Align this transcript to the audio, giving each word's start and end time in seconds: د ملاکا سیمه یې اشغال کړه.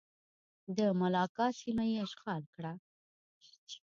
د 0.77 0.79
ملاکا 0.99 1.47
سیمه 1.59 1.85
یې 1.91 1.97
اشغال 2.05 2.43
کړه. 2.53 2.73